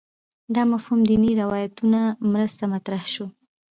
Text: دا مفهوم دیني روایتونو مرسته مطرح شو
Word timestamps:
دا 0.55 0.63
مفهوم 0.71 0.99
دیني 1.09 1.31
روایتونو 1.41 2.01
مرسته 2.31 2.63
مطرح 2.73 3.03
شو 3.13 3.25